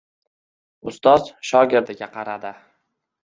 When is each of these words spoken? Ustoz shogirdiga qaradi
Ustoz 0.91 1.29
shogirdiga 1.51 2.09
qaradi 2.17 2.55